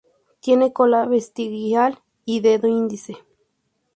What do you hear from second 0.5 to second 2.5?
cola vestigial y